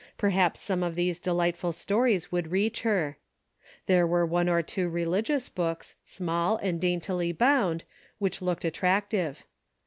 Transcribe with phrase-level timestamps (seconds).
[0.17, 3.19] Perhaps some of these delightful stories would reach her.
[3.85, 7.83] There were one or two religious books, small and daintily bound,
[8.17, 9.45] which looked attractive.